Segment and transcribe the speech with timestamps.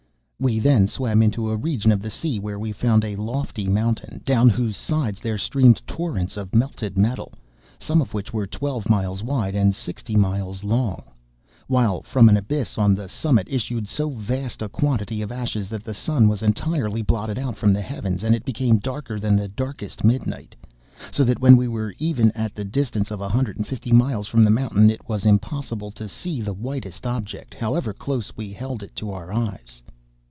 [0.43, 4.21] "'We then swam into a region of the sea where we found a lofty mountain,
[4.25, 7.31] down whose sides there streamed torrents of melted metal,
[7.77, 11.05] some of which were twelve miles wide and sixty miles long (*4);
[11.67, 15.83] while from an abyss on the summit, issued so vast a quantity of ashes that
[15.83, 19.47] the sun was entirely blotted out from the heavens, and it became darker than the
[19.47, 20.55] darkest midnight;
[21.11, 24.25] so that when we were even at the distance of a hundred and fifty miles
[24.25, 28.81] from the mountain, it was impossible to see the whitest object, however close we held
[28.81, 29.83] it to our eyes.